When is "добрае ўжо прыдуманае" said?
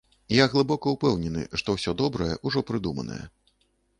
2.01-3.21